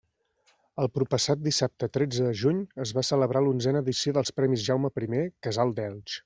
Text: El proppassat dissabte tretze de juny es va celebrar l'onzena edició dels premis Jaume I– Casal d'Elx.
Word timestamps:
El 0.83 0.87
proppassat 0.93 1.43
dissabte 1.47 1.89
tretze 1.97 2.25
de 2.29 2.31
juny 2.39 2.63
es 2.87 2.95
va 2.99 3.05
celebrar 3.11 3.45
l'onzena 3.49 3.85
edició 3.87 4.15
dels 4.19 4.35
premis 4.41 4.65
Jaume 4.71 4.93
I– 5.19 5.23
Casal 5.49 5.77
d'Elx. 5.83 6.19